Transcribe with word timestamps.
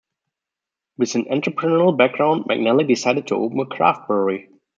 With 0.97 1.13
an 1.13 1.25
entrepreneurial 1.25 1.95
background, 1.95 2.45
McNally 2.45 2.87
decided 2.87 3.27
to 3.27 3.35
open 3.35 3.59
a 3.59 3.67
craft 3.67 4.07
brewery. 4.07 4.49